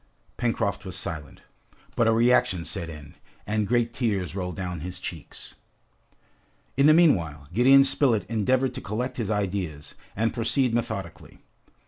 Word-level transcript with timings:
Pencroft 0.35 0.83
was 0.83 0.95
silent, 0.95 1.43
but 1.95 2.07
a 2.07 2.11
reaction 2.11 2.65
set 2.65 2.89
in, 2.89 3.13
and 3.45 3.67
great 3.67 3.93
tears 3.93 4.35
rolled 4.35 4.55
down 4.55 4.79
his 4.79 4.97
cheeks. 4.97 5.53
In 6.75 6.87
the 6.87 6.91
meanwhile, 6.95 7.47
Gideon 7.53 7.83
Spilett 7.83 8.25
endeavored 8.27 8.73
to 8.73 8.81
collect 8.81 9.17
his 9.17 9.29
ideas, 9.29 9.93
and 10.15 10.33
proceed 10.33 10.73
methodically. 10.73 11.37